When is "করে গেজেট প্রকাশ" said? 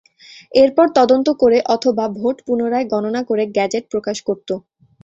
3.29-4.17